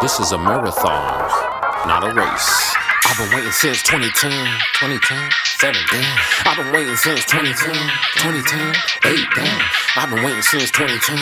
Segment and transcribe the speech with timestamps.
[0.00, 1.28] This is a marathon,
[1.86, 2.74] not a race.
[3.04, 4.30] I've been waiting since 2010,
[4.80, 6.18] 2010, 7, damn.
[6.46, 7.74] I've been waiting since 2010,
[8.16, 8.74] 2010,
[9.04, 9.60] 8, damn.
[9.96, 11.18] I've been waiting since 2010,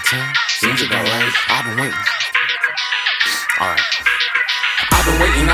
[0.00, 1.32] 2010, seems about right.
[1.48, 1.92] I've been waiting.
[1.92, 2.48] Been
[3.70, 4.25] waiting,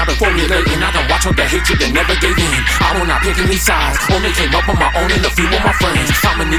[0.02, 0.82] I've been formulating.
[0.82, 2.58] I can watch all the hatred that never gave in.
[2.82, 4.02] I not pick any sides.
[4.10, 6.10] Only came up on my own and a few of my friends.
[6.10, 6.50] People gon'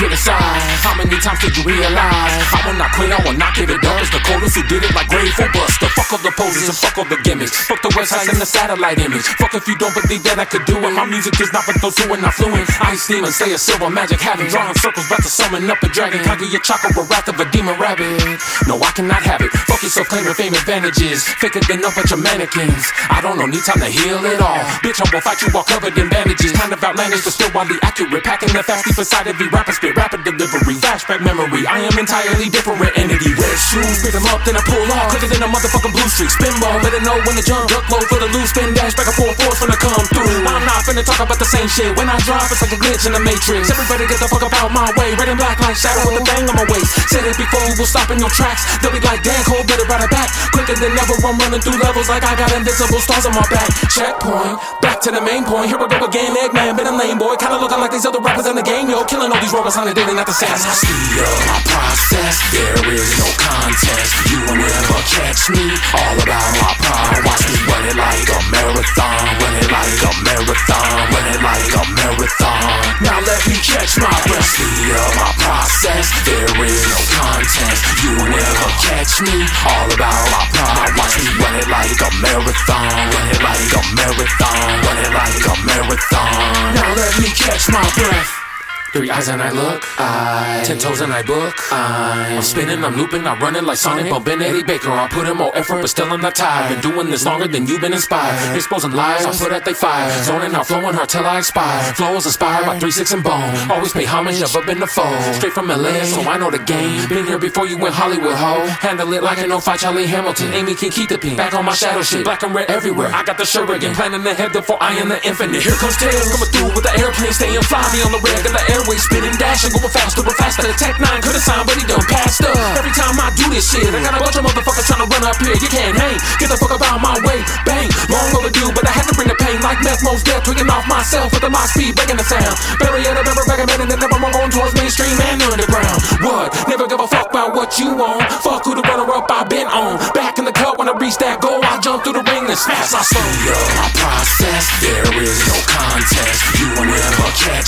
[0.00, 0.80] criticize?
[0.80, 2.40] How many times did you realize?
[2.56, 4.00] I will not quit, I will not give it up.
[4.00, 5.92] It's the coldest who did it like Gray Fullbuster.
[5.92, 7.52] Fuck all the poses and fuck all the gimmicks.
[7.68, 9.28] Fuck the websites and the satellite image.
[9.36, 10.92] Fuck if you don't believe that I could do it.
[10.96, 12.64] My music is not for those who are not fluent.
[12.80, 14.24] I ain't steaming, say a silver magic.
[14.24, 16.24] Having drawing circles, about to summon up a dragon.
[16.24, 18.40] Kaguya chakra wrath of a demon rabbit.
[18.64, 19.52] No, I cannot have it.
[19.68, 21.28] Fuck yourself, claiming fame advantages.
[21.44, 22.88] Faker than a bunch of mannequins.
[23.12, 24.64] I don't know, need time to heal it all.
[24.80, 26.56] Bitch, I will fight you all covered in bandages.
[26.56, 28.24] Kind of outlandish, but still wildly accurate.
[28.24, 30.76] Packing the fast deep inside every rapper spit, rapid delivery.
[30.78, 31.66] Flashback memory.
[31.66, 33.32] I am entirely different entity.
[33.34, 35.10] Red shoes, pick them up, then I pull off.
[35.14, 36.30] Quicker than a motherfucking blue streak.
[36.30, 37.70] Spinball, better know when to jump.
[37.70, 38.94] Duck low for the loose spin dash.
[38.94, 40.44] Back and forth, force when I come through.
[40.46, 41.94] I'm not finna talk about the same shit.
[41.96, 43.70] When I drop, it's like a glitch in the matrix.
[43.70, 45.14] Everybody get the fuck up out my way.
[45.14, 46.90] Red and black like shadow with a bang on my waist.
[47.10, 48.66] Said it before, we will stop in your tracks.
[48.82, 50.28] They'll be like, damn, cold, better ride it back.
[50.52, 53.68] Quicker than ever, I'm running through levels like I got invisible stars on my back.
[53.90, 54.58] Checkpoint,
[55.00, 55.72] to the main point.
[55.72, 57.32] Here we go again, Eggman, been a lame boy.
[57.40, 59.00] Kinda looking like these other rappers in the game, yo.
[59.08, 60.52] Killing all these robots on the daily, not the same.
[60.52, 64.12] As I speed up my process, there is no contest.
[64.28, 65.72] You will never catch me.
[65.96, 67.22] All about my pride.
[67.24, 69.24] Watch me run it like a marathon.
[69.40, 70.92] Run it like a marathon.
[71.16, 72.80] Run it like a marathon.
[73.00, 74.52] Now let me catch my breath.
[74.52, 76.12] Speed up my process.
[76.28, 77.80] There is no contest.
[78.04, 78.39] You will
[78.78, 79.46] catch me.
[79.66, 80.92] All about my pride.
[80.98, 82.90] Watch me run it like a marathon.
[83.10, 84.68] Run it like a marathon.
[84.84, 86.74] Run it like a marathon.
[86.74, 88.49] Now let me catch my breath.
[88.92, 91.54] Three eyes and I look, I ten toes and I book.
[91.72, 94.90] I am spinning, I'm looping, I'm running like Sonic, bumping Eddie Baker.
[94.90, 96.74] I put in more effort, but still I'm not tired.
[96.74, 98.56] Been doing this longer than you've been inspired.
[98.56, 100.10] Exposing lies, I put at they fire.
[100.24, 101.94] Zoning out, flowing hard till I expire.
[101.94, 103.54] Flow is inspired by three six and bone.
[103.70, 105.16] Always pay homage, never been the foe.
[105.38, 107.08] Straight from LA, so I know the game.
[107.08, 108.66] Been here before you went Hollywood, ho.
[108.82, 110.52] Handle it like know fight Charlie Hamilton.
[110.52, 111.36] Amy can keep the pink.
[111.36, 113.10] Back on my shadow shit, black and red everywhere.
[113.14, 113.94] I got the again.
[113.94, 115.62] planning ahead before I am the infinite.
[115.62, 116.89] Here comes Tails coming through with
[117.30, 120.66] airplane, staying fly me on the regular airway, spinning dashing, going faster and faster.
[120.66, 122.56] The Tech 9 could've signed, but he done passed up.
[122.78, 125.22] Every time I do this shit, I got a bunch of motherfuckers trying to run
[125.22, 125.54] up here.
[125.54, 127.42] You can't hang, get the fuck about my way.
[127.66, 130.70] Bang, long overdue, but I had to bring the pain like meth, most death, tweaking
[130.70, 132.56] off myself with the my speed, breaking the sound.
[132.80, 135.98] Remember back a minute, and never more going towards mainstream and underground.
[136.24, 136.50] What?
[136.68, 138.22] Never give a fuck about what you want.
[138.42, 139.98] Fuck who the runner up I've been on.
[140.14, 142.58] Back in the cup when I reach that goal, I jump through the ring and
[142.58, 142.94] smash.
[142.94, 144.49] I slow up my process.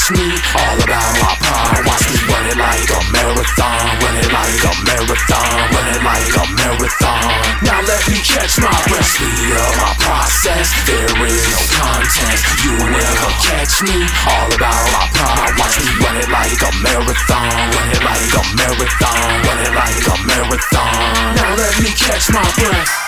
[0.02, 0.34] Catch me.
[0.58, 1.84] All about my pride.
[1.86, 3.86] Watch me run it like a marathon.
[4.02, 5.54] Run it like a marathon.
[5.70, 7.22] Run it like a marathon.
[7.62, 9.06] Now let me catch my breath.
[9.06, 10.74] Speed up my process.
[10.86, 12.42] There is no contest.
[12.64, 13.98] You will never catch me.
[14.26, 15.54] All about my pride.
[15.58, 17.52] Watch me run it like a marathon.
[17.70, 19.28] Run it like a marathon.
[19.46, 21.36] Run it like a marathon.
[21.36, 23.01] Now let me catch my breath.